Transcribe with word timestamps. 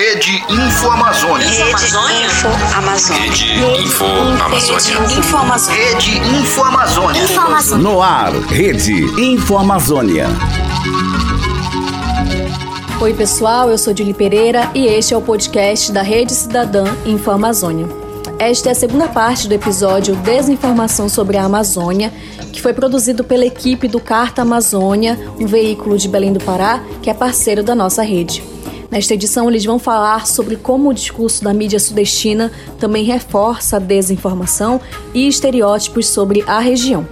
Rede 0.00 0.42
Info 0.48 0.88
Amazônia. 0.88 1.46
Rede 1.46 1.84
Info 2.24 2.48
Amazônia. 2.74 3.22
Rede 3.22 3.82
Info 3.82 4.04
Amazônia. 4.06 5.18
Info 5.18 5.36
Amazônia. 5.36 5.84
Rede 5.84 6.18
Info 6.40 6.62
Amazônia. 6.62 7.22
Info 7.22 7.40
Amazônia. 7.40 7.84
No 7.84 8.00
ar, 8.00 8.32
Rede 8.32 8.94
Info 9.20 9.58
Amazônia. 9.58 10.26
Oi, 12.98 13.12
pessoal, 13.12 13.68
eu 13.68 13.76
sou 13.76 13.94
Julie 13.94 14.14
Pereira 14.14 14.70
e 14.74 14.86
este 14.86 15.12
é 15.12 15.16
o 15.18 15.20
podcast 15.20 15.92
da 15.92 16.00
Rede 16.00 16.32
Cidadã 16.32 16.84
Info 17.04 17.30
Amazônia. 17.30 17.86
Esta 18.38 18.70
é 18.70 18.72
a 18.72 18.74
segunda 18.74 19.06
parte 19.06 19.48
do 19.48 19.52
episódio 19.52 20.16
Desinformação 20.16 21.10
sobre 21.10 21.36
a 21.36 21.44
Amazônia, 21.44 22.10
que 22.50 22.62
foi 22.62 22.72
produzido 22.72 23.22
pela 23.22 23.44
equipe 23.44 23.86
do 23.86 24.00
Carta 24.00 24.40
Amazônia, 24.40 25.20
um 25.38 25.46
veículo 25.46 25.98
de 25.98 26.08
Belém 26.08 26.32
do 26.32 26.40
Pará, 26.40 26.82
que 27.02 27.10
é 27.10 27.12
parceiro 27.12 27.62
da 27.62 27.74
nossa 27.74 28.02
rede. 28.02 28.42
Nesta 28.90 29.14
edição, 29.14 29.48
eles 29.48 29.64
vão 29.64 29.78
falar 29.78 30.26
sobre 30.26 30.56
como 30.56 30.88
o 30.88 30.94
discurso 30.94 31.44
da 31.44 31.54
mídia 31.54 31.78
sudestina 31.78 32.50
também 32.78 33.04
reforça 33.04 33.76
a 33.76 33.78
desinformação 33.78 34.80
e 35.14 35.28
estereótipos 35.28 36.08
sobre 36.08 36.42
a 36.46 36.58
região. 36.58 37.06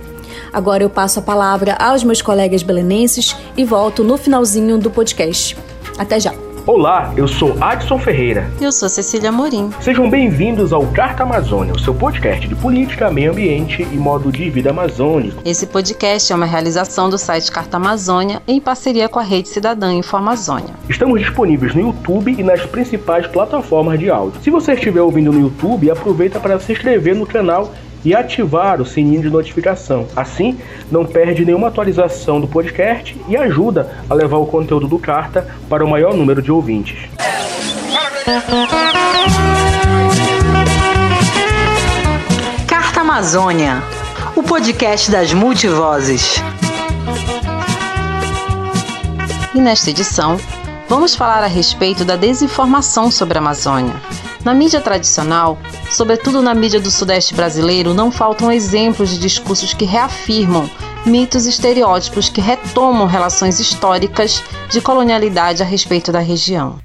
Agora 0.52 0.83
eu 0.83 0.91
passo 0.91 1.20
a 1.20 1.22
palavra 1.22 1.74
aos 1.74 2.02
meus 2.02 2.20
colegas 2.20 2.62
belenenses 2.62 3.36
e 3.56 3.64
volto 3.64 4.02
no 4.02 4.16
finalzinho 4.16 4.78
do 4.78 4.91
podcast. 4.91 5.56
Até 5.98 6.19
já! 6.19 6.47
Olá, 6.68 7.14
eu 7.16 7.27
sou 7.27 7.56
Adson 7.62 7.98
Ferreira. 7.98 8.46
Eu 8.60 8.70
sou 8.70 8.90
Cecília 8.90 9.32
Morim. 9.32 9.70
Sejam 9.80 10.10
bem-vindos 10.10 10.70
ao 10.70 10.86
Carta 10.88 11.22
Amazônia, 11.22 11.72
o 11.72 11.78
seu 11.78 11.94
podcast 11.94 12.46
de 12.46 12.54
política, 12.54 13.10
meio 13.10 13.32
ambiente 13.32 13.88
e 13.91 13.96
modo 13.96 14.30
de 14.30 14.50
vida 14.50 14.68
amazônico. 14.68 15.41
Esse 15.46 15.66
podcast 15.66 16.30
é 16.30 16.36
uma 16.36 16.44
realização 16.44 17.08
do 17.08 17.16
site 17.16 17.50
Carta 17.50 17.78
Amazônia 17.78 18.42
em 18.46 18.60
parceria 18.60 19.08
com 19.08 19.18
a 19.18 19.22
Rede 19.22 19.48
Cidadã 19.48 19.94
Info 19.94 20.14
Amazônia. 20.14 20.74
Estamos 20.91 21.18
disponíveis 21.22 21.74
no 21.74 21.80
YouTube 21.80 22.36
e 22.38 22.42
nas 22.42 22.66
principais 22.66 23.27
plataformas 23.27 23.98
de 23.98 24.10
áudio. 24.10 24.38
Se 24.42 24.50
você 24.50 24.74
estiver 24.74 25.00
ouvindo 25.00 25.32
no 25.32 25.41
YouTube, 25.41 25.91
aproveita 25.91 26.38
para 26.38 26.60
se 26.60 26.72
inscrever 26.72 27.16
no 27.16 27.27
canal 27.27 27.72
e 28.04 28.14
ativar 28.14 28.80
o 28.80 28.86
sininho 28.86 29.22
de 29.22 29.30
notificação. 29.30 30.06
Assim, 30.14 30.58
não 30.91 31.04
perde 31.04 31.44
nenhuma 31.44 31.68
atualização 31.68 32.40
do 32.40 32.46
podcast 32.46 33.16
e 33.28 33.36
ajuda 33.36 33.90
a 34.08 34.14
levar 34.14 34.38
o 34.38 34.46
conteúdo 34.46 34.88
do 34.88 34.98
Carta 34.98 35.46
para 35.68 35.84
o 35.84 35.88
maior 35.88 36.14
número 36.14 36.40
de 36.40 36.50
ouvintes. 36.52 37.08
Carta 42.66 43.00
Amazônia, 43.00 43.82
o 44.36 44.42
podcast 44.42 45.10
das 45.10 45.33
multivozes. 45.33 46.42
E 49.55 49.60
nesta 49.60 49.90
edição, 49.90 50.36
vamos 50.88 51.16
falar 51.16 51.42
a 51.42 51.46
respeito 51.46 52.05
da 52.05 52.16
desinformação 52.16 53.10
sobre 53.10 53.38
a 53.38 53.40
Amazônia. 53.40 53.94
Na 54.44 54.55
mídia 54.55 54.81
tradicional, 54.81 55.58
sobretudo 55.91 56.41
na 56.41 56.55
mídia 56.55 56.81
do 56.81 56.91
Sudeste 56.91 57.34
brasileiro, 57.34 57.92
não 57.92 58.11
faltam 58.11 58.53
exemplos 58.53 59.11
de 59.11 59.19
discursos 59.19 59.75
que 59.75 59.84
reafirmam 59.84 60.70
mitos 61.05 61.47
e 61.47 61.50
estereótipos 61.50 62.28
que 62.28 62.41
retomam 62.41 63.06
relações 63.06 63.58
históricas 63.58 64.42
de 64.70 64.80
colonialidade 64.80 65.62
a 65.62 65.67
respeito 65.67 66.12
da 66.12 66.20
região. 66.20 66.78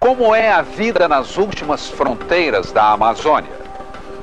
Como 0.00 0.34
é 0.34 0.50
a 0.50 0.62
vida 0.62 1.08
nas 1.08 1.36
últimas 1.36 1.88
fronteiras 1.88 2.72
da 2.72 2.92
Amazônia? 2.92 3.50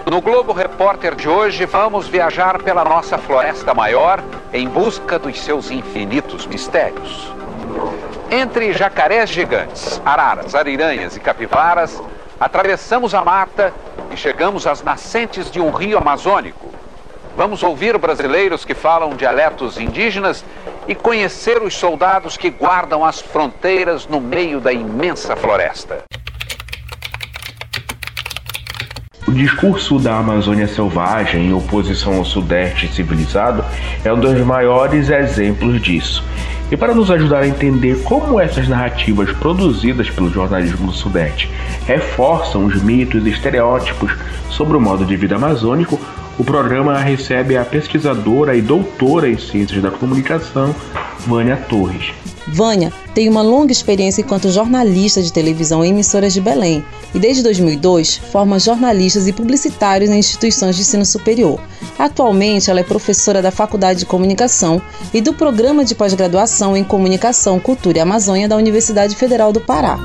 No 0.09 0.22
Globo 0.22 0.52
Repórter 0.52 1.16
de 1.16 1.30
hoje, 1.30 1.66
vamos 1.66 2.07
viajar 2.07 2.61
pela 2.61 2.83
nossa 2.83 3.17
floresta 3.17 3.73
maior 3.73 4.22
em 4.52 4.67
busca 4.67 5.17
dos 5.17 5.39
seus 5.39 5.72
infinitos 5.72 6.45
mistérios. 6.45 7.31
Entre 8.35 8.73
jacarés 8.73 9.29
gigantes, 9.29 10.01
araras, 10.03 10.55
ariranhas 10.55 11.15
e 11.15 11.19
capivaras, 11.19 12.01
atravessamos 12.39 13.13
a 13.13 13.23
mata 13.23 13.71
e 14.11 14.17
chegamos 14.17 14.65
às 14.65 14.81
nascentes 14.81 15.51
de 15.51 15.61
um 15.61 15.69
rio 15.69 15.99
amazônico. 15.99 16.73
Vamos 17.38 17.61
ouvir 17.61 17.95
brasileiros 17.99 18.66
que 18.66 18.73
falam 18.73 19.16
dialetos 19.16 19.77
indígenas 19.77 20.43
e 20.88 20.95
conhecer 20.95 21.61
os 21.61 21.75
soldados 21.75 22.35
que 22.35 22.49
guardam 22.49 23.05
as 23.05 23.22
fronteiras 23.22 24.07
no 24.07 24.19
meio 24.19 24.59
da 24.59 24.73
imensa 24.73 25.35
floresta. 25.35 26.01
O 29.27 29.31
discurso 29.31 29.99
da 29.99 30.17
Amazônia 30.17 30.67
selvagem 30.67 31.49
em 31.49 31.53
oposição 31.53 32.17
ao 32.17 32.25
Sudeste 32.25 32.88
civilizado 32.88 33.63
é 34.03 34.11
um 34.11 34.19
dos 34.19 34.39
maiores 34.41 35.11
exemplos 35.11 35.79
disso. 35.79 36.32
E 36.73 36.75
para 36.75 36.95
nos 36.95 37.11
ajudar 37.11 37.44
a 37.44 37.47
entender 37.47 38.01
como 38.01 38.39
essas 38.39 38.67
narrativas 38.67 39.31
produzidas 39.31 40.09
pelo 40.09 40.31
jornalismo 40.31 40.88
do 40.88 40.91
Sudeste 40.91 41.47
reforçam 41.85 42.66
os 42.66 42.81
mitos 42.81 43.28
e 43.28 43.29
estereótipos 43.29 44.11
sobre 44.50 44.75
o 44.75 44.81
modo 44.81 45.06
de 45.06 45.16
vida 45.16 45.35
amazônico, 45.35 46.01
o 46.35 46.44
programa 46.44 46.97
recebe 46.97 47.56
a 47.56 47.63
pesquisadora 47.63 48.56
e 48.56 48.61
doutora 48.63 49.29
em 49.29 49.38
ciências 49.38 49.84
da 49.84 49.91
comunicação, 49.91 50.75
Vânia 51.28 51.57
Torres. 51.57 52.11
Vânia 52.47 52.91
tem 53.13 53.29
uma 53.29 53.41
longa 53.41 53.71
experiência 53.71 54.21
enquanto 54.21 54.51
jornalista 54.51 55.21
de 55.21 55.31
televisão 55.31 55.83
em 55.83 55.89
emissoras 55.89 56.33
de 56.33 56.41
Belém 56.41 56.83
e 57.13 57.19
desde 57.19 57.43
2002 57.43 58.17
forma 58.17 58.59
jornalistas 58.59 59.27
e 59.27 59.33
publicitários 59.33 60.09
em 60.09 60.19
instituições 60.19 60.75
de 60.75 60.81
ensino 60.81 61.05
superior. 61.05 61.59
Atualmente, 61.97 62.69
ela 62.69 62.79
é 62.79 62.83
professora 62.83 63.41
da 63.41 63.51
Faculdade 63.51 63.99
de 63.99 64.05
Comunicação 64.05 64.81
e 65.13 65.21
do 65.21 65.33
Programa 65.33 65.85
de 65.85 65.95
Pós-Graduação 65.95 66.75
em 66.75 66.83
Comunicação, 66.83 67.59
Cultura 67.59 67.99
e 67.99 68.01
Amazônia 68.01 68.47
da 68.47 68.55
Universidade 68.55 69.15
Federal 69.15 69.53
do 69.53 69.61
Pará. 69.61 69.99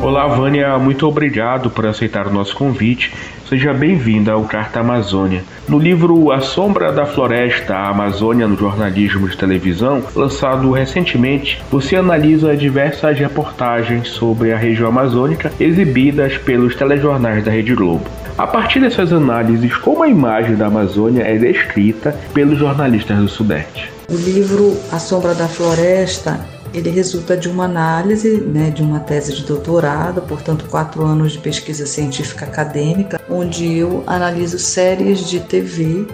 Olá, 0.00 0.28
Vânia, 0.28 0.78
muito 0.78 1.08
obrigado 1.08 1.70
por 1.70 1.84
aceitar 1.84 2.28
o 2.28 2.32
nosso 2.32 2.54
convite. 2.54 3.12
Seja 3.48 3.72
bem-vinda 3.72 4.32
ao 4.32 4.44
Carta 4.44 4.80
Amazônia. 4.80 5.42
No 5.66 5.78
livro 5.78 6.30
A 6.30 6.38
Sombra 6.38 6.92
da 6.92 7.06
Floresta, 7.06 7.74
a 7.74 7.88
Amazônia 7.88 8.46
no 8.46 8.54
jornalismo 8.54 9.26
de 9.26 9.38
televisão, 9.38 10.04
lançado 10.14 10.70
recentemente, 10.70 11.58
você 11.70 11.96
analisa 11.96 12.54
diversas 12.54 13.18
reportagens 13.18 14.08
sobre 14.08 14.52
a 14.52 14.58
região 14.58 14.90
amazônica 14.90 15.50
exibidas 15.58 16.36
pelos 16.36 16.76
telejornais 16.76 17.42
da 17.42 17.50
Rede 17.50 17.74
Globo. 17.74 18.04
A 18.36 18.46
partir 18.46 18.80
dessas 18.80 19.14
análises, 19.14 19.74
como 19.78 20.02
a 20.02 20.08
imagem 20.08 20.54
da 20.54 20.66
Amazônia 20.66 21.22
é 21.22 21.38
descrita 21.38 22.14
pelos 22.34 22.58
jornalistas 22.58 23.16
do 23.16 23.28
Sudeste? 23.30 23.90
O 24.10 24.14
livro 24.14 24.76
A 24.92 24.98
Sombra 24.98 25.34
da 25.34 25.48
Floresta 25.48 26.38
ele 26.74 26.90
resulta 26.90 27.36
de 27.36 27.48
uma 27.48 27.64
análise, 27.64 28.40
né, 28.40 28.70
de 28.70 28.82
uma 28.82 29.00
tese 29.00 29.34
de 29.34 29.44
doutorado, 29.44 30.20
portanto, 30.22 30.66
quatro 30.68 31.04
anos 31.04 31.32
de 31.32 31.38
pesquisa 31.38 31.86
científica 31.86 32.44
acadêmica, 32.44 33.17
onde 33.38 33.78
eu 33.78 34.02
analiso 34.06 34.58
séries 34.58 35.28
de 35.28 35.40
TV 35.40 36.06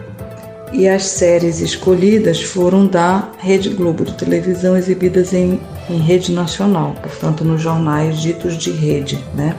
e 0.73 0.89
as 0.89 1.05
séries 1.05 1.61
escolhidas 1.61 2.43
foram 2.43 2.87
da 2.87 3.31
Rede 3.39 3.71
Globo 3.71 4.05
de 4.05 4.13
televisão 4.15 4.77
exibidas 4.77 5.33
em, 5.33 5.61
em 5.89 5.99
rede 5.99 6.33
nacional, 6.33 6.95
portanto, 7.01 7.45
nos 7.45 7.63
jornais 7.63 8.21
ditos 8.21 8.59
de 8.59 8.71
rede, 8.73 9.23
né, 9.35 9.57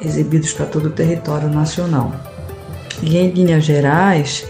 exibidos 0.00 0.52
para 0.52 0.66
todo 0.66 0.86
o 0.86 0.90
território 0.90 1.48
nacional. 1.48 2.12
E 3.02 3.16
em 3.16 3.30
linhas 3.30 3.64
gerais, 3.64 4.46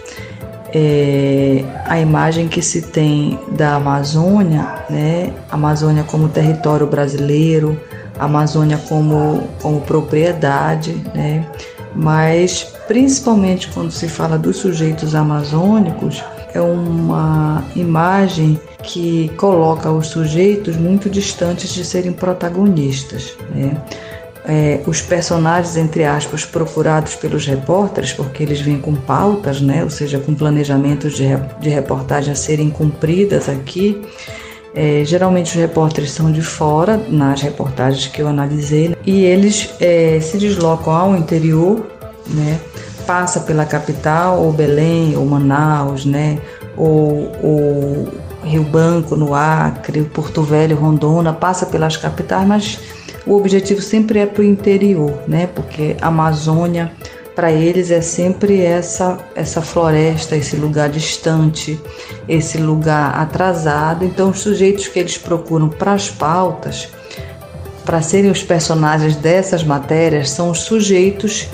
é, 0.72 1.64
a 1.86 1.98
imagem 1.98 2.46
que 2.48 2.62
se 2.62 2.82
tem 2.82 3.38
da 3.52 3.76
Amazônia, 3.76 4.84
né? 4.90 5.32
Amazônia 5.50 6.04
como 6.04 6.28
território 6.28 6.86
brasileiro, 6.86 7.78
Amazônia 8.18 8.78
como, 8.88 9.48
como 9.60 9.80
propriedade, 9.82 10.92
né? 11.14 11.46
Mas 11.94 12.64
principalmente 12.86 13.68
quando 13.68 13.90
se 13.90 14.08
fala 14.08 14.38
dos 14.38 14.56
sujeitos 14.56 15.14
amazônicos, 15.14 16.22
é 16.54 16.60
uma 16.60 17.64
imagem 17.76 18.58
que 18.82 19.28
coloca 19.36 19.90
os 19.90 20.08
sujeitos 20.08 20.76
muito 20.76 21.10
distantes 21.10 21.72
de 21.74 21.84
serem 21.84 22.12
protagonistas, 22.12 23.36
né? 23.54 23.76
é, 24.48 24.80
os 24.86 25.02
personagens, 25.02 25.76
entre 25.76 26.04
aspas, 26.04 26.46
procurados 26.46 27.14
pelos 27.14 27.46
repórteres, 27.46 28.14
porque 28.14 28.42
eles 28.42 28.62
vêm 28.62 28.80
com 28.80 28.94
pautas, 28.94 29.60
né, 29.60 29.84
ou 29.84 29.90
seja, 29.90 30.18
com 30.18 30.34
planejamentos 30.34 31.14
de, 31.14 31.26
de 31.60 31.68
reportagem 31.68 32.32
a 32.32 32.34
serem 32.34 32.70
cumpridas 32.70 33.46
aqui. 33.46 34.00
É, 34.80 35.04
geralmente 35.04 35.48
os 35.48 35.54
repórteres 35.54 36.12
são 36.12 36.30
de 36.30 36.40
fora, 36.40 36.96
nas 37.08 37.42
reportagens 37.42 38.06
que 38.06 38.22
eu 38.22 38.28
analisei, 38.28 38.96
e 39.04 39.24
eles 39.24 39.70
é, 39.80 40.20
se 40.20 40.38
deslocam 40.38 40.94
ao 40.94 41.16
interior, 41.16 41.84
né, 42.28 42.60
passa 43.04 43.40
pela 43.40 43.64
capital, 43.64 44.40
ou 44.40 44.52
Belém, 44.52 45.16
ou 45.16 45.26
Manaus, 45.26 46.04
né, 46.04 46.38
ou, 46.76 47.32
ou 47.42 48.08
Rio 48.44 48.62
Branco, 48.62 49.16
no 49.16 49.34
Acre, 49.34 50.02
Porto 50.02 50.42
Velho, 50.42 50.76
Rondônia, 50.76 51.32
passa 51.32 51.66
pelas 51.66 51.96
capitais, 51.96 52.46
mas 52.46 52.78
o 53.26 53.34
objetivo 53.34 53.82
sempre 53.82 54.20
é 54.20 54.26
para 54.26 54.42
o 54.42 54.44
interior, 54.44 55.12
né? 55.26 55.48
Porque 55.54 55.96
a 56.00 56.06
Amazônia 56.06 56.92
para 57.38 57.52
eles 57.52 57.92
é 57.92 58.00
sempre 58.00 58.62
essa 58.62 59.16
essa 59.32 59.62
floresta, 59.62 60.34
esse 60.34 60.56
lugar 60.56 60.88
distante, 60.88 61.80
esse 62.28 62.58
lugar 62.58 63.14
atrasado. 63.14 64.04
Então 64.04 64.30
os 64.30 64.40
sujeitos 64.40 64.88
que 64.88 64.98
eles 64.98 65.16
procuram 65.16 65.68
para 65.68 65.92
as 65.92 66.10
pautas, 66.10 66.88
para 67.84 68.02
serem 68.02 68.28
os 68.28 68.42
personagens 68.42 69.14
dessas 69.14 69.62
matérias, 69.62 70.30
são 70.30 70.50
os 70.50 70.62
sujeitos 70.62 71.46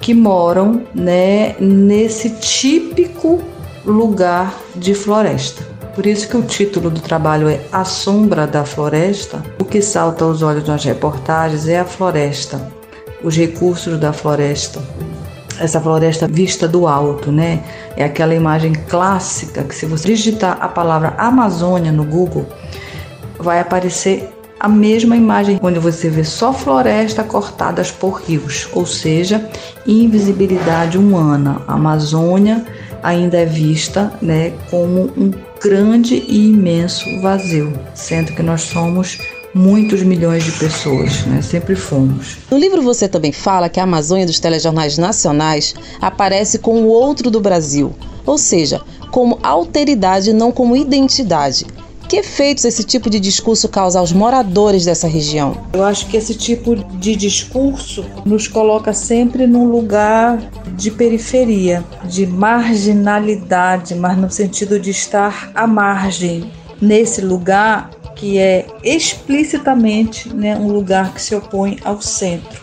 que 0.00 0.12
moram, 0.12 0.82
né, 0.92 1.54
nesse 1.60 2.30
típico 2.30 3.40
lugar 3.86 4.52
de 4.74 4.92
floresta. 4.92 5.62
Por 5.94 6.04
isso 6.04 6.28
que 6.28 6.36
o 6.36 6.42
título 6.42 6.90
do 6.90 7.00
trabalho 7.00 7.48
é 7.48 7.60
A 7.70 7.84
Sombra 7.84 8.44
da 8.44 8.64
Floresta. 8.64 9.40
O 9.56 9.64
que 9.64 9.80
salta 9.80 10.24
aos 10.24 10.42
olhos 10.42 10.66
nas 10.66 10.84
reportagens 10.84 11.68
é 11.68 11.78
a 11.78 11.84
floresta, 11.84 12.72
os 13.22 13.36
recursos 13.36 14.00
da 14.00 14.12
floresta. 14.12 14.82
Essa 15.58 15.80
floresta 15.80 16.28
vista 16.28 16.68
do 16.68 16.86
alto, 16.86 17.32
né? 17.32 17.62
É 17.96 18.04
aquela 18.04 18.34
imagem 18.34 18.72
clássica 18.72 19.64
que 19.64 19.74
se 19.74 19.86
você 19.86 20.08
digitar 20.08 20.58
a 20.60 20.68
palavra 20.68 21.14
Amazônia 21.18 21.90
no 21.90 22.04
Google, 22.04 22.46
vai 23.38 23.60
aparecer 23.60 24.32
a 24.60 24.68
mesma 24.68 25.16
imagem 25.16 25.58
onde 25.62 25.78
você 25.78 26.08
vê 26.08 26.24
só 26.24 26.52
floresta 26.52 27.22
cortadas 27.22 27.90
por 27.90 28.22
rios, 28.22 28.68
ou 28.72 28.84
seja, 28.84 29.48
invisibilidade 29.86 30.98
humana. 30.98 31.62
A 31.66 31.74
Amazônia 31.74 32.64
ainda 33.02 33.38
é 33.38 33.46
vista 33.46 34.12
né, 34.20 34.52
como 34.70 35.12
um 35.16 35.32
grande 35.62 36.16
e 36.16 36.50
imenso 36.50 37.04
vazio, 37.20 37.72
sendo 37.94 38.32
que 38.32 38.42
nós 38.42 38.62
somos 38.62 39.18
muitos 39.54 40.02
milhões 40.02 40.44
de 40.44 40.52
pessoas, 40.52 41.24
né? 41.26 41.42
Sempre 41.42 41.74
fomos. 41.74 42.36
No 42.50 42.58
livro 42.58 42.82
você 42.82 43.08
também 43.08 43.32
fala 43.32 43.68
que 43.68 43.80
a 43.80 43.84
Amazônia 43.84 44.26
dos 44.26 44.40
telejornais 44.40 44.98
nacionais 44.98 45.74
aparece 46.00 46.58
com 46.58 46.82
o 46.82 46.88
outro 46.88 47.30
do 47.30 47.40
Brasil, 47.40 47.94
ou 48.26 48.38
seja, 48.38 48.80
como 49.10 49.38
alteridade 49.42 50.32
não 50.32 50.52
como 50.52 50.76
identidade. 50.76 51.66
Que 52.08 52.16
efeitos 52.16 52.64
esse 52.64 52.84
tipo 52.84 53.10
de 53.10 53.20
discurso 53.20 53.68
causa 53.68 53.98
aos 53.98 54.12
moradores 54.12 54.86
dessa 54.86 55.06
região? 55.06 55.58
Eu 55.74 55.84
acho 55.84 56.06
que 56.06 56.16
esse 56.16 56.34
tipo 56.34 56.74
de 56.74 57.14
discurso 57.14 58.02
nos 58.24 58.48
coloca 58.48 58.94
sempre 58.94 59.46
num 59.46 59.66
lugar 59.66 60.38
de 60.74 60.90
periferia, 60.90 61.84
de 62.04 62.26
marginalidade, 62.26 63.94
mas 63.94 64.16
no 64.16 64.30
sentido 64.30 64.80
de 64.80 64.90
estar 64.90 65.52
à 65.54 65.66
margem. 65.66 66.50
Nesse 66.80 67.20
lugar 67.20 67.90
que 68.18 68.38
é 68.38 68.66
explicitamente 68.82 70.28
né, 70.34 70.56
um 70.56 70.70
lugar 70.70 71.14
que 71.14 71.22
se 71.22 71.34
opõe 71.34 71.78
ao 71.84 72.02
centro. 72.02 72.60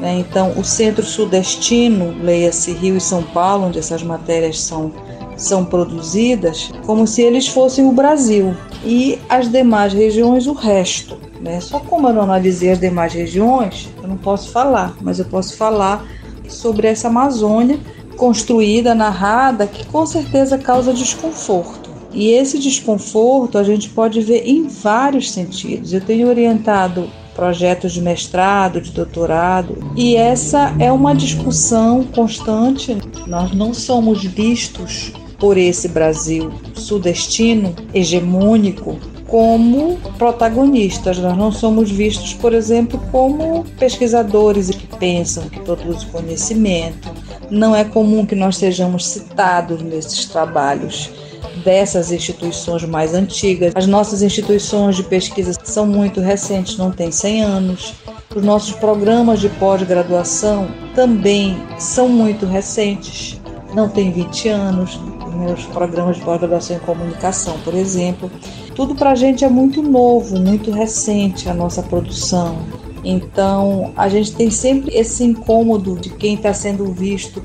Né? 0.00 0.18
Então, 0.18 0.52
o 0.58 0.64
centro-sudestino, 0.64 2.16
leia-se 2.22 2.72
Rio 2.72 2.96
e 2.96 3.00
São 3.00 3.22
Paulo, 3.22 3.66
onde 3.66 3.78
essas 3.78 4.02
matérias 4.02 4.60
são 4.60 4.92
são 5.34 5.64
produzidas 5.64 6.70
como 6.86 7.06
se 7.06 7.22
eles 7.22 7.48
fossem 7.48 7.86
o 7.86 7.92
Brasil 7.92 8.54
e 8.84 9.18
as 9.28 9.50
demais 9.50 9.92
regiões 9.92 10.46
o 10.46 10.52
resto. 10.52 11.18
Né? 11.40 11.60
Só 11.60 11.80
como 11.80 12.08
eu 12.08 12.12
não 12.12 12.22
analisei 12.22 12.70
as 12.70 12.78
demais 12.78 13.12
regiões, 13.12 13.88
eu 14.00 14.08
não 14.08 14.16
posso 14.16 14.50
falar, 14.50 14.94
mas 15.00 15.18
eu 15.18 15.24
posso 15.24 15.56
falar 15.56 16.06
sobre 16.48 16.86
essa 16.86 17.08
Amazônia 17.08 17.78
construída, 18.16 18.94
narrada, 18.94 19.66
que 19.66 19.84
com 19.86 20.06
certeza 20.06 20.58
causa 20.58 20.92
desconforto. 20.92 21.81
E 22.14 22.30
esse 22.30 22.58
desconforto 22.58 23.56
a 23.56 23.64
gente 23.64 23.88
pode 23.88 24.20
ver 24.20 24.46
em 24.46 24.68
vários 24.68 25.30
sentidos. 25.30 25.92
Eu 25.92 26.00
tenho 26.00 26.28
orientado 26.28 27.08
projetos 27.34 27.92
de 27.92 28.02
mestrado, 28.02 28.80
de 28.80 28.90
doutorado, 28.90 29.78
e 29.96 30.16
essa 30.16 30.74
é 30.78 30.92
uma 30.92 31.14
discussão 31.14 32.04
constante. 32.04 32.96
Nós 33.26 33.52
não 33.52 33.72
somos 33.72 34.22
vistos 34.22 35.12
por 35.38 35.56
esse 35.56 35.88
Brasil 35.88 36.52
sudestino, 36.74 37.74
hegemônico, 37.94 38.96
como 39.26 39.96
protagonistas. 40.18 41.18
Nós 41.18 41.36
não 41.36 41.50
somos 41.50 41.90
vistos, 41.90 42.34
por 42.34 42.52
exemplo, 42.52 43.00
como 43.10 43.64
pesquisadores 43.78 44.68
que 44.68 44.86
pensam, 44.98 45.48
que 45.48 45.58
produzem 45.60 46.08
conhecimento. 46.10 47.10
Não 47.50 47.74
é 47.74 47.82
comum 47.82 48.26
que 48.26 48.34
nós 48.34 48.58
sejamos 48.58 49.06
citados 49.06 49.80
nesses 49.82 50.26
trabalhos 50.26 51.10
dessas 51.64 52.12
instituições 52.12 52.84
mais 52.84 53.14
antigas. 53.14 53.72
As 53.74 53.86
nossas 53.86 54.22
instituições 54.22 54.96
de 54.96 55.02
pesquisa 55.02 55.52
são 55.64 55.86
muito 55.86 56.20
recentes, 56.20 56.76
não 56.76 56.90
têm 56.90 57.10
100 57.10 57.42
anos. 57.42 57.94
Os 58.34 58.42
nossos 58.42 58.72
programas 58.72 59.40
de 59.40 59.48
pós-graduação 59.48 60.68
também 60.94 61.56
são 61.78 62.08
muito 62.08 62.46
recentes, 62.46 63.40
não 63.74 63.88
têm 63.88 64.10
20 64.10 64.48
anos, 64.48 64.98
meus 65.36 65.64
programas 65.66 66.16
de 66.16 66.22
pós-graduação 66.22 66.76
em 66.76 66.80
comunicação, 66.80 67.58
por 67.64 67.74
exemplo. 67.74 68.30
Tudo 68.74 68.94
para 68.94 69.10
a 69.10 69.14
gente 69.14 69.44
é 69.44 69.48
muito 69.48 69.82
novo, 69.82 70.38
muito 70.38 70.70
recente 70.70 71.48
a 71.48 71.54
nossa 71.54 71.82
produção. 71.82 72.58
Então, 73.04 73.92
a 73.96 74.08
gente 74.08 74.32
tem 74.32 74.50
sempre 74.50 74.96
esse 74.96 75.24
incômodo 75.24 75.96
de 75.96 76.10
quem 76.10 76.34
está 76.34 76.54
sendo 76.54 76.90
visto, 76.92 77.42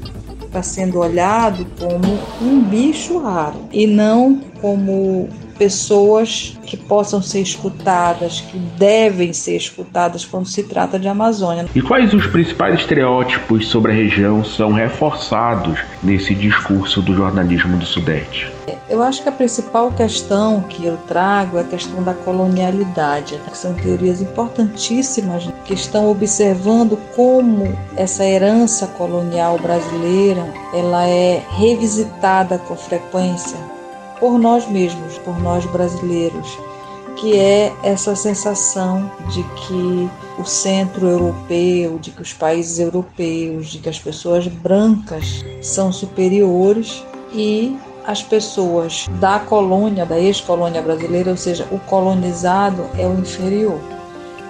está 0.48 0.64
sendo 0.64 1.00
olhado 1.00 1.66
como 1.80 2.20
um 2.42 2.62
bicho 2.62 3.20
raro 3.20 3.60
e 3.72 3.86
não 3.86 4.42
como 4.60 5.30
pessoas 5.58 6.58
que 6.66 6.78
possam 6.78 7.22
ser 7.22 7.42
escutadas, 7.42 8.42
que 8.42 8.58
devem 8.58 9.34
ser 9.34 9.58
escutadas 9.58 10.26
quando 10.26 10.48
se 10.48 10.64
trata 10.64 11.00
de 11.00 11.08
Amazônia. 11.08 11.66
E 11.74 11.82
quais 11.82 12.14
os 12.14 12.28
principais 12.28 12.80
estereótipos 12.80 13.68
sobre 13.68 13.92
a 13.92 13.96
região 13.96 14.44
são 14.44 14.72
reforçados 14.72 15.80
nesse 16.04 16.34
discurso 16.36 17.02
do 17.02 17.16
jornalismo 17.16 17.78
do 17.78 17.86
Sudeste? 17.86 18.52
Eu 18.90 19.04
acho 19.04 19.22
que 19.22 19.30
a 19.30 19.34
principal 19.34 19.92
questão 19.92 20.62
que 20.62 20.86
eu 20.86 20.98
trago 21.08 21.58
é 21.58 21.62
a 21.62 21.64
questão 21.66 22.02
da 22.04 22.14
colonialidade, 22.14 23.36
né? 23.36 23.42
que 23.50 23.58
são 23.58 23.74
teorias 23.74 24.22
importantíssimas 24.22 25.50
que 25.66 25.74
estão 25.74 26.10
observando 26.10 26.98
como 27.16 27.78
essa 27.96 28.24
herança 28.24 28.88
colonial 28.88 29.58
brasileira 29.60 30.54
ela 30.74 31.06
é 31.06 31.44
revisitada 31.58 32.58
com 32.58 32.76
frequência 32.76 33.58
por 34.20 34.38
nós 34.38 34.68
mesmos, 34.68 35.18
por 35.20 35.40
nós 35.40 35.66
brasileiros, 35.66 36.58
que 37.18 37.38
é 37.38 37.74
essa 37.84 38.16
sensação 38.16 39.10
de 39.30 39.44
que 39.44 40.10
o 40.40 40.46
centro 40.46 41.08
europeu, 41.08 41.98
de 42.00 42.12
que 42.12 42.22
os 42.22 42.34
países 42.34 42.80
europeus, 42.80 43.68
de 43.68 43.80
que 43.80 43.90
as 43.90 44.00
pessoas 44.00 44.48
brancas 44.48 45.44
são 45.62 45.92
superiores 45.92 47.04
e 47.34 47.76
as 48.06 48.24
pessoas 48.24 49.08
da 49.20 49.40
colônia, 49.40 50.06
da 50.06 50.18
ex-colônia 50.18 50.82
brasileira, 50.82 51.32
ou 51.32 51.38
seja, 51.38 51.68
o 51.72 51.80
colonizado 51.80 52.86
é 52.98 53.06
o 53.06 53.20
inferior. 53.20 53.80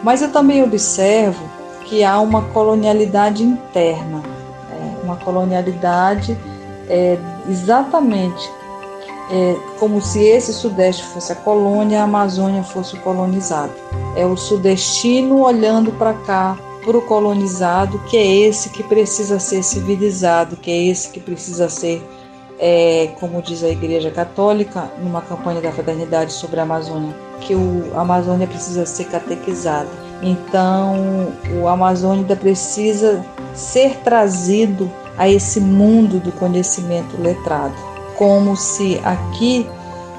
Mas 0.03 0.21
eu 0.21 0.31
também 0.31 0.61
observo 0.61 1.43
que 1.85 2.03
há 2.03 2.19
uma 2.19 2.43
colonialidade 2.49 3.43
interna, 3.43 4.21
é, 4.71 5.03
uma 5.03 5.15
colonialidade 5.15 6.37
é, 6.89 7.17
exatamente 7.49 8.56
é 9.29 9.57
como 9.79 10.01
se 10.01 10.23
esse 10.23 10.53
Sudeste 10.53 11.03
fosse 11.03 11.31
a 11.31 11.35
colônia, 11.35 12.01
a 12.01 12.03
Amazônia 12.03 12.63
fosse 12.63 12.95
o 12.95 13.01
colonizado. 13.01 13.73
É 14.15 14.25
o 14.25 14.37
sudestino 14.37 15.41
olhando 15.41 15.91
para 15.91 16.13
cá, 16.13 16.57
para 16.83 16.97
o 16.97 17.01
colonizado, 17.01 17.99
que 18.09 18.15
é 18.15 18.25
esse 18.25 18.69
que 18.69 18.81
precisa 18.83 19.37
ser 19.39 19.63
civilizado, 19.63 20.55
que 20.55 20.71
é 20.71 20.85
esse 20.85 21.09
que 21.09 21.19
precisa 21.19 21.67
ser, 21.67 22.01
é, 22.57 23.11
como 23.19 23.41
diz 23.41 23.63
a 23.63 23.69
Igreja 23.69 24.09
Católica, 24.09 24.89
numa 25.03 25.21
campanha 25.21 25.59
da 25.59 25.71
fraternidade 25.71 26.31
sobre 26.31 26.61
a 26.61 26.63
Amazônia, 26.63 27.13
que 27.41 27.53
o, 27.53 27.91
a 27.95 28.01
Amazônia 28.01 28.47
precisa 28.47 28.85
ser 28.85 29.05
catequizada. 29.05 29.89
Então, 30.23 31.33
o 31.61 31.67
Amazônia 31.67 32.35
precisa 32.35 33.23
ser 33.53 33.97
trazido 33.97 34.89
a 35.17 35.27
esse 35.27 35.59
mundo 35.59 36.19
do 36.19 36.31
conhecimento 36.31 37.21
letrado 37.21 37.86
como 38.17 38.57
se 38.57 38.99
aqui 39.03 39.65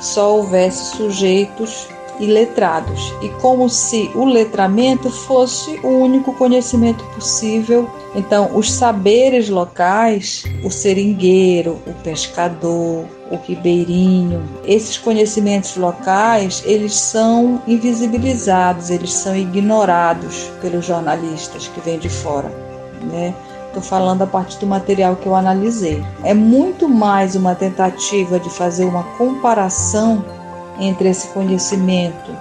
só 0.00 0.36
houvesse 0.36 0.96
sujeitos 0.96 1.88
e 2.20 2.26
letrados, 2.26 3.14
e 3.22 3.28
como 3.40 3.68
se 3.68 4.10
o 4.14 4.24
letramento 4.24 5.08
fosse 5.10 5.78
o 5.84 5.88
único 5.88 6.32
conhecimento 6.32 7.04
possível. 7.14 7.88
Então, 8.14 8.56
os 8.56 8.72
saberes 8.72 9.48
locais, 9.48 10.44
o 10.64 10.70
seringueiro, 10.70 11.78
o 11.86 11.92
pescador, 12.02 13.04
o 13.30 13.36
ribeirinho, 13.46 14.42
esses 14.64 14.98
conhecimentos 14.98 15.76
locais, 15.76 16.62
eles 16.66 16.94
são 16.94 17.62
invisibilizados, 17.68 18.90
eles 18.90 19.12
são 19.12 19.36
ignorados 19.36 20.50
pelos 20.60 20.86
jornalistas 20.86 21.68
que 21.68 21.80
vêm 21.80 21.98
de 21.98 22.08
fora, 22.08 22.50
né? 23.12 23.34
Estou 23.78 23.90
falando 23.90 24.22
a 24.22 24.26
partir 24.26 24.58
do 24.58 24.66
material 24.66 25.14
que 25.14 25.28
eu 25.28 25.36
analisei. 25.36 26.04
É 26.24 26.34
muito 26.34 26.88
mais 26.88 27.36
uma 27.36 27.54
tentativa 27.54 28.40
de 28.40 28.50
fazer 28.50 28.84
uma 28.84 29.04
comparação 29.16 30.24
entre 30.80 31.08
esse 31.08 31.28
conhecimento 31.28 32.32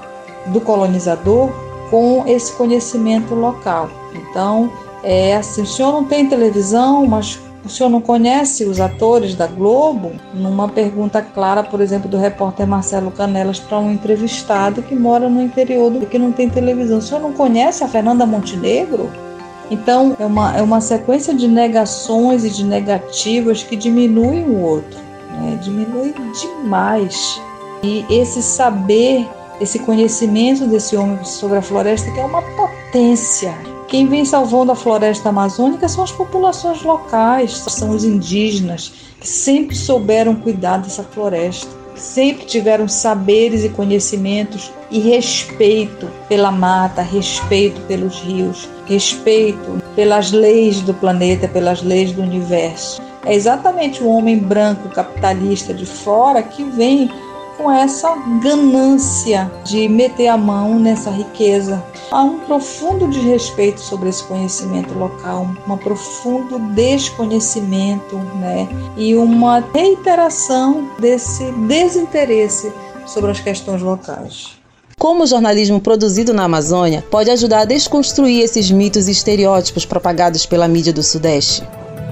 do 0.47 0.59
colonizador 0.59 1.51
com 1.91 2.23
esse 2.25 2.51
conhecimento 2.53 3.35
local. 3.35 3.87
Então, 4.15 4.71
é 5.03 5.35
assim: 5.35 5.61
o 5.61 5.67
senhor 5.67 5.91
não 5.91 6.05
tem 6.05 6.27
televisão, 6.27 7.05
mas 7.05 7.39
o 7.63 7.69
senhor 7.69 7.89
não 7.89 8.01
conhece 8.01 8.63
os 8.63 8.79
atores 8.79 9.35
da 9.35 9.45
Globo? 9.45 10.13
Numa 10.33 10.67
pergunta 10.67 11.21
clara, 11.21 11.61
por 11.61 11.81
exemplo, 11.81 12.09
do 12.09 12.17
repórter 12.17 12.65
Marcelo 12.65 13.11
Canelas 13.11 13.59
para 13.59 13.77
um 13.77 13.91
entrevistado 13.91 14.81
que 14.81 14.95
mora 14.95 15.29
no 15.29 15.39
interior 15.39 15.91
do 15.91 16.07
que 16.07 16.17
não 16.17 16.31
tem 16.31 16.49
televisão. 16.49 16.97
O 16.97 17.01
senhor 17.01 17.21
não 17.21 17.33
conhece 17.33 17.83
a 17.83 17.87
Fernanda 17.87 18.25
Montenegro? 18.25 19.26
Então, 19.69 20.15
é 20.19 20.25
uma, 20.25 20.57
é 20.57 20.61
uma 20.61 20.79
sequência 20.79 21.33
de 21.33 21.47
negações 21.47 22.45
e 22.45 22.49
de 22.49 22.63
negativas 22.63 23.63
que 23.63 23.75
diminuem 23.75 24.43
o 24.45 24.61
outro, 24.61 24.99
né? 25.31 25.59
diminui 25.61 26.13
demais. 26.39 27.41
E 27.83 28.05
esse 28.09 28.41
saber, 28.41 29.27
esse 29.59 29.79
conhecimento 29.79 30.65
desse 30.67 30.95
homem 30.95 31.23
sobre 31.23 31.57
a 31.57 31.61
floresta, 31.61 32.09
que 32.11 32.19
é 32.19 32.25
uma 32.25 32.41
potência, 32.41 33.53
quem 33.87 34.05
vem 34.05 34.25
salvando 34.25 34.73
a 34.73 34.75
floresta 34.75 35.29
amazônica 35.29 35.87
são 35.87 36.03
as 36.03 36.11
populações 36.11 36.83
locais, 36.83 37.57
são 37.57 37.91
os 37.91 38.03
indígenas, 38.03 38.91
que 39.19 39.27
sempre 39.27 39.75
souberam 39.75 40.35
cuidar 40.35 40.77
dessa 40.77 41.03
floresta, 41.03 41.69
sempre 41.99 42.45
tiveram 42.45 42.87
saberes 42.87 43.63
e 43.63 43.69
conhecimentos 43.69 44.71
e 44.89 44.99
respeito 44.99 46.07
pela 46.29 46.51
mata, 46.51 47.01
respeito 47.01 47.81
pelos 47.81 48.19
rios, 48.21 48.69
respeito 48.85 49.81
pelas 49.95 50.31
leis 50.31 50.81
do 50.81 50.93
planeta, 50.93 51.47
pelas 51.47 51.81
leis 51.81 52.11
do 52.11 52.21
universo. 52.21 53.01
É 53.25 53.33
exatamente 53.33 54.01
o 54.01 54.07
homem 54.07 54.37
branco 54.37 54.87
capitalista 54.89 55.73
de 55.73 55.85
fora 55.85 56.41
que 56.41 56.63
vem 56.63 57.11
com 57.57 57.71
essa 57.71 58.15
ganância 58.41 59.51
de 59.63 59.89
meter 59.89 60.27
a 60.27 60.37
mão 60.37 60.79
nessa 60.79 61.09
riqueza. 61.09 61.83
Há 62.11 62.23
um 62.23 62.39
profundo 62.39 63.07
desrespeito 63.07 63.81
sobre 63.81 64.09
esse 64.09 64.23
conhecimento 64.23 64.93
local, 64.97 65.47
um 65.67 65.77
profundo 65.77 66.59
desconhecimento, 66.73 68.15
né? 68.39 68.67
E 68.95 69.15
uma 69.15 69.59
reiteração 69.73 70.89
desse 70.99 71.51
desinteresse 71.67 72.71
sobre 73.05 73.31
as 73.31 73.39
questões 73.39 73.81
locais. 73.81 74.57
Como 74.99 75.23
o 75.23 75.27
jornalismo 75.27 75.79
produzido 75.79 76.33
na 76.33 76.45
Amazônia 76.45 77.03
pode 77.11 77.29
ajudar 77.29 77.61
a 77.61 77.65
desconstruir 77.65 78.41
esses 78.41 78.71
mitos 78.71 79.07
e 79.07 79.11
estereótipos 79.11 79.85
propagados 79.85 80.45
pela 80.45 80.67
mídia 80.67 80.91
do 80.91 81.03
Sudeste? 81.03 81.63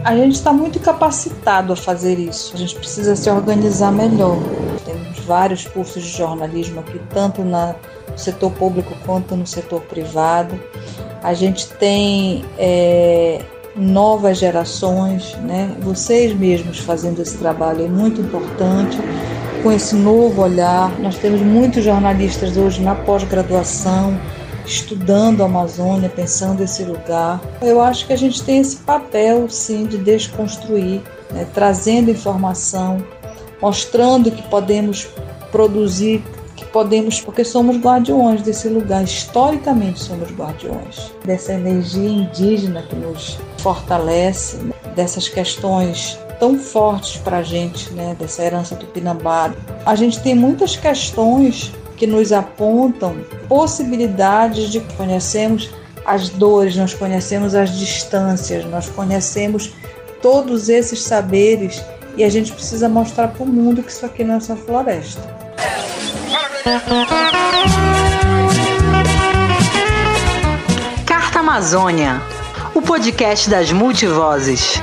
A 0.06 0.16
gente 0.16 0.36
está 0.36 0.54
muito 0.54 0.80
capacitado 0.80 1.74
a 1.74 1.76
fazer 1.76 2.20
isso. 2.20 2.54
A 2.54 2.58
gente 2.60 2.76
precisa 2.76 3.16
se 3.16 3.28
organizar 3.28 3.92
melhor. 3.92 4.38
Temos 4.86 5.18
vários 5.22 5.66
cursos 5.66 6.04
de 6.04 6.10
jornalismo 6.10 6.82
aqui, 6.82 7.02
tanto 7.12 7.42
no 7.42 7.74
setor 8.16 8.52
público 8.52 8.94
quanto 9.04 9.36
no 9.36 9.48
setor 9.48 9.82
privado. 9.82 10.62
A 11.24 11.34
gente 11.34 11.68
tem 11.80 12.46
é, 12.56 13.42
novas 13.76 14.38
gerações, 14.38 15.36
né? 15.38 15.76
Vocês 15.80 16.36
mesmos 16.36 16.78
fazendo 16.78 17.20
esse 17.20 17.40
trabalho 17.40 17.86
é 17.86 17.90
muito 17.90 18.22
importante. 18.22 19.00
Com 19.64 19.72
esse 19.72 19.96
novo 19.96 20.44
olhar, 20.44 20.92
nós 21.00 21.18
temos 21.18 21.42
muitos 21.42 21.84
jornalistas 21.84 22.56
hoje 22.58 22.80
na 22.80 22.94
pós-graduação 22.94 24.16
estudando 24.66 25.42
a 25.42 25.46
Amazônia, 25.46 26.10
pensando 26.10 26.62
esse 26.64 26.84
lugar. 26.84 27.42
Eu 27.62 27.82
acho 27.82 28.08
que 28.08 28.14
a 28.14 28.18
gente 28.18 28.44
tem 28.44 28.60
esse 28.60 28.78
papel, 28.78 29.50
sim, 29.50 29.86
de 29.86 29.98
desconstruir, 29.98 31.02
né? 31.32 31.48
trazendo 31.54 32.12
informação, 32.12 33.04
mostrando 33.62 34.32
que 34.32 34.44
podemos 34.44 35.08
produzir, 35.52 36.24
que 36.56 36.66
podemos, 36.66 37.22
porque 37.22 37.44
somos 37.44 37.78
guardiões 37.78 38.42
desse 38.42 38.68
lugar, 38.68 39.04
historicamente 39.04 40.00
somos 40.00 40.32
guardiões 40.32 41.12
dessa 41.24 41.54
energia 41.54 42.10
indígena 42.10 42.82
que 42.82 42.96
nos 42.96 43.38
fortalece, 43.58 44.58
né? 44.58 44.74
dessas 44.96 45.28
questões 45.28 46.20
tão 46.40 46.60
fortes 46.60 47.18
para 47.18 47.38
a 47.38 47.44
gente, 47.44 47.94
né? 47.94 48.16
dessa 48.20 48.44
herança 48.44 48.76
do 48.76 48.86
Pinambá. 48.88 49.54
A 49.86 49.96
gente 49.96 50.20
tem 50.20 50.36
muitas 50.36 50.76
questões 50.76 51.72
que 51.98 52.06
nos 52.06 52.32
apontam 52.32 53.18
possibilidades 53.48 54.70
de 54.70 54.80
conhecemos 54.98 55.70
as 56.06 56.30
dores, 56.30 56.76
nós 56.76 56.94
conhecemos 56.94 57.56
as 57.56 57.78
distâncias, 57.78 58.64
nós 58.66 58.88
conhecemos 58.88 59.74
todos 60.22 60.70
esses 60.70 61.02
saberes 61.02 61.84
e 62.16 62.24
a 62.24 62.30
gente 62.30 62.52
precisa 62.52 62.88
mostrar 62.88 63.30
para 63.30 63.44
o 63.44 63.48
mundo 63.48 63.82
que 63.82 63.92
isso 63.92 64.06
aqui 64.06 64.24
não 64.24 64.36
é 64.36 64.40
só 64.40 64.56
floresta. 64.56 65.22
Carta 71.06 71.40
Amazônia, 71.40 72.22
o 72.74 72.82
podcast 72.82 73.50
das 73.50 73.72
multivozes. 73.72 74.82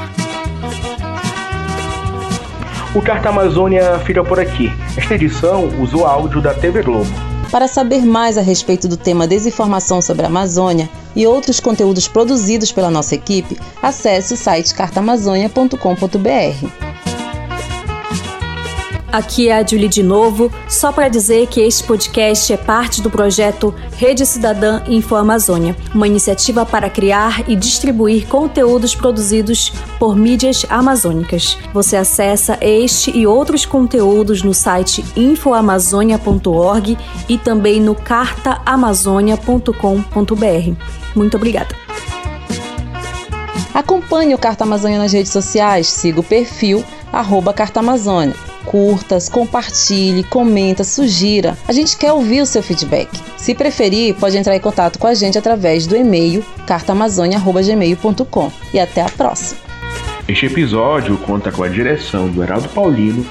O 2.95 3.01
Carta 3.01 3.31
Amazônia 3.31 3.99
fica 4.01 4.23
por 4.23 4.39
aqui. 4.39 4.71
Esta 4.99 5.15
edição 5.15 5.65
usou 5.81 6.05
áudio 6.05 6.43
da 6.43 6.53
TV 6.53 6.83
Globo. 6.83 7.11
Para 7.51 7.67
saber 7.67 8.05
mais 8.05 8.37
a 8.37 8.43
respeito 8.43 8.87
do 8.87 8.99
tema 8.99 9.27
desinformação 9.27 10.03
sobre 10.03 10.27
a 10.27 10.29
Amazônia 10.29 10.91
e 11.17 11.27
outros 11.27 11.59
conteúdos 11.59 12.07
produzidos 12.07 12.71
pela 12.71 12.91
nossa 12.91 13.15
equipe, 13.15 13.59
acesse 13.83 14.35
o 14.35 14.37
site 14.37 14.75
cartaamazônia.com.br. 14.75 16.92
Aqui 19.13 19.49
é 19.51 19.59
a 19.59 19.67
Julie 19.67 19.91
de 19.91 20.03
novo, 20.03 20.51
só 20.67 20.91
para 20.91 21.11
dizer 21.11 21.47
que 21.47 21.61
este 21.61 21.85
podcast 21.85 22.51
é 22.51 22.57
parte 22.57 23.03
do 23.03 23.11
projeto 23.11 23.75
Rede 23.99 24.25
Cidadã 24.25 24.81
Info 24.89 25.15
Amazônia, 25.15 25.77
uma 25.95 26.07
iniciativa 26.07 26.65
para 26.65 26.89
criar 26.89 27.47
e 27.47 27.55
distribuir 27.55 28.27
conteúdos 28.27 28.95
produzidos 28.95 29.71
por 29.99 30.17
mídias 30.17 30.65
amazônicas. 30.67 31.59
Você 31.75 31.95
acessa 31.95 32.57
este 32.63 33.15
e 33.15 33.27
outros 33.27 33.67
conteúdos 33.67 34.43
no 34.43 34.55
site 34.55 35.05
infoamazônia.org 35.15 36.97
e 37.29 37.37
também 37.37 37.83
no 37.83 37.95
cartaamazônia.com.br. 37.95 40.87
Muito 41.15 41.37
obrigada. 41.37 41.77
Acompanhe 43.75 44.35
o 44.35 44.39
Carta 44.39 44.65
Amazônia 44.65 44.99
nas 44.99 45.13
redes 45.13 45.33
sociais, 45.33 45.89
siga 45.89 46.21
o 46.21 46.25
perfil 46.25 46.83
arroba 47.13 47.53
Carta 47.53 47.81
Amazônia 47.81 48.52
curtas, 48.65 49.29
compartilhe, 49.29 50.25
comenta, 50.25 50.85
sugira. 50.85 51.57
A 51.67 51.73
gente 51.73 51.97
quer 51.97 52.13
ouvir 52.13 52.41
o 52.41 52.47
seu 52.47 52.63
feedback. 52.63 53.09
Se 53.37 53.55
preferir, 53.55 54.15
pode 54.15 54.37
entrar 54.37 54.57
em 54.57 54.61
contato 54.61 54.99
com 54.99 55.07
a 55.07 55.15
gente 55.15 55.37
através 55.37 55.87
do 55.87 55.97
e-mail 55.97 56.45
cartaamazônia.gmail.com. 56.67 58.53
E 58.73 58.81
até 58.81 59.03
a 59.03 59.09
próxima. 59.09 59.61
Este 60.29 60.47
episódio 60.47 61.17
conta 61.19 61.51
com 61.51 61.63
a 61.63 61.69
direção 61.69 62.29
do 62.29 62.43
Heraldo 62.43 62.69
Paulino, 62.69 63.27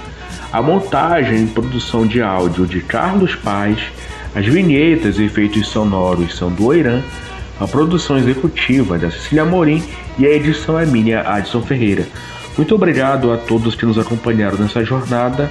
a 0.52 0.62
montagem 0.62 1.46
e 1.46 1.48
produção 1.48 2.06
de 2.06 2.22
áudio 2.22 2.68
de 2.68 2.82
Carlos 2.82 3.34
Paz, 3.36 3.80
as 4.36 4.46
vinhetas 4.46 5.18
e 5.18 5.24
efeitos 5.24 5.68
sonoros 5.68 6.36
são 6.36 6.52
do 6.52 6.66
Oirã, 6.66 7.02
a 7.60 7.68
produção 7.68 8.18
executiva 8.18 8.98
da 8.98 9.12
Cecília 9.12 9.46
Morim 9.46 9.84
e 10.18 10.26
a 10.26 10.30
edição 10.30 10.80
é 10.80 10.86
minha, 10.86 11.22
Adson 11.22 11.62
Ferreira. 11.62 12.08
Muito 12.58 12.76
obrigado 12.76 13.32
a 13.32 13.38
todos 13.38 13.76
que 13.76 13.86
nos 13.86 13.98
acompanharam 13.98 14.58
nessa 14.58 14.84
jornada 14.84 15.50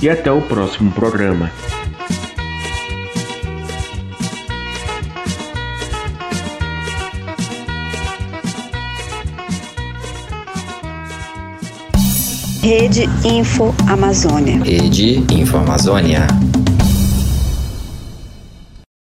e 0.00 0.08
até 0.08 0.30
o 0.30 0.40
próximo 0.40 0.90
programa. 0.92 1.50
Rede 12.62 13.08
Info 13.24 13.74
Amazônia. 13.86 14.62
Rede 14.62 15.24
Info 15.32 15.56
Amazônia. 15.56 16.26